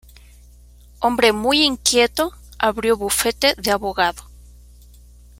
[1.01, 4.23] Hombre muy inquieto, abrió bufete de abogado.